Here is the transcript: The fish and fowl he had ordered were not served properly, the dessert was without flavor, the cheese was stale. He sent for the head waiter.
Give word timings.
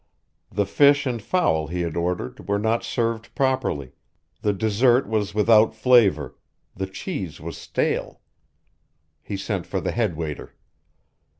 The 0.51 0.65
fish 0.65 1.05
and 1.05 1.21
fowl 1.21 1.67
he 1.67 1.81
had 1.81 1.95
ordered 1.95 2.47
were 2.49 2.57
not 2.57 2.83
served 2.83 3.35
properly, 3.35 3.91
the 4.41 4.51
dessert 4.51 5.07
was 5.07 5.35
without 5.35 5.75
flavor, 5.75 6.35
the 6.75 6.87
cheese 6.87 7.39
was 7.39 7.55
stale. 7.55 8.19
He 9.21 9.37
sent 9.37 9.67
for 9.67 9.79
the 9.79 9.91
head 9.91 10.15
waiter. 10.17 10.55